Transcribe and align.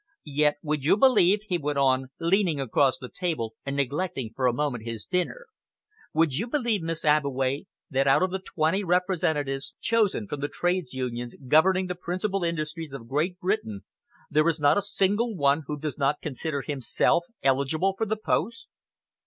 "Yet 0.25 0.55
would 0.63 0.83
you 0.83 0.97
believe," 0.97 1.41
he 1.47 1.59
went 1.59 1.77
on, 1.77 2.07
leaning 2.19 2.59
across 2.59 2.97
the 2.97 3.07
table 3.07 3.53
and 3.67 3.75
neglecting 3.75 4.33
for 4.35 4.47
a 4.47 4.51
moment 4.51 4.83
his 4.83 5.05
dinner, 5.05 5.45
"would 6.11 6.33
you 6.35 6.47
believe, 6.47 6.81
Miss 6.81 7.05
Abbeway, 7.05 7.67
that 7.91 8.07
out 8.07 8.23
of 8.23 8.31
the 8.31 8.39
twenty 8.39 8.83
representatives 8.83 9.75
chosen 9.79 10.27
from 10.27 10.39
the 10.39 10.47
Trades 10.47 10.91
Unions 10.91 11.35
governing 11.47 11.85
the 11.85 11.93
principal 11.93 12.43
industries 12.43 12.93
of 12.93 13.07
Great 13.07 13.39
Britain, 13.39 13.81
there 14.27 14.47
is 14.47 14.59
not 14.59 14.75
a 14.75 14.81
single 14.81 15.35
one 15.35 15.65
who 15.67 15.77
does 15.77 15.99
not 15.99 16.19
consider 16.19 16.63
himself 16.63 17.23
eligible 17.43 17.93
for 17.95 18.07
the 18.07 18.17
post." 18.17 18.69